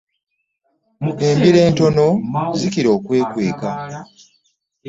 Embiro 1.29 1.59
entono 1.67 2.05
zikiea 2.59 2.89
okwekweka. 2.95 3.69